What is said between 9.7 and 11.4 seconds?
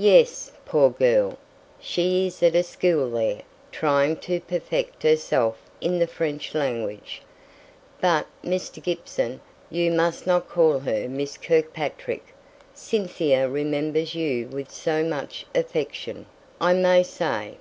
you must not call her Miss